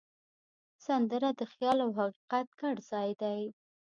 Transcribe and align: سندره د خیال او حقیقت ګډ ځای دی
سندره 0.85 1.29
د 1.39 1.41
خیال 1.53 1.77
او 1.85 1.91
حقیقت 1.99 2.47
ګډ 2.61 2.75
ځای 2.91 3.09
دی 3.21 3.41